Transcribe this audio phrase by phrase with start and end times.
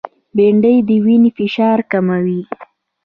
[0.35, 2.41] بېنډۍ د وینې فشار کموي